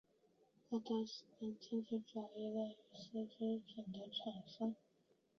[0.69, 4.75] 沃德斯登的经济主要依赖于丝织品生产。